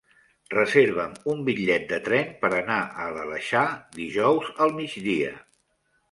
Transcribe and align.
Reserva'm 0.51 1.11
un 1.33 1.41
bitllet 1.49 1.83
de 1.91 1.99
tren 2.07 2.31
per 2.45 2.49
anar 2.59 2.77
a 3.03 3.05
l'Aleixar 3.17 3.65
dijous 3.99 4.49
al 4.67 4.73
migdia. 4.79 5.29